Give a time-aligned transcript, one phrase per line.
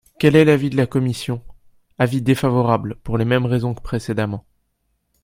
[0.17, 1.43] Quel est l’avis de la commission?
[1.99, 4.45] Avis défavorable, pour les mêmes raisons que précédemment.